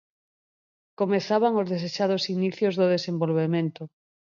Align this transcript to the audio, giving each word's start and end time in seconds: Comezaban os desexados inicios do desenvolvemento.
Comezaban 0.99 1.53
os 1.61 1.69
desexados 1.73 2.23
inicios 2.35 2.73
do 2.79 2.91
desenvolvemento. 2.95 3.81